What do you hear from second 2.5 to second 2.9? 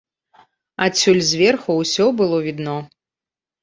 відно.